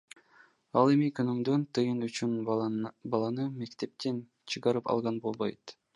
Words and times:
Ал 0.79 0.93
эми 0.93 1.09
күнүмдүк 1.19 1.67
тыйын 1.79 2.01
үчүн 2.09 2.33
баланы 2.49 3.47
мектептен 3.61 4.19
чыгарып 4.55 4.91
алган 4.95 5.25
болбойт. 5.29 5.77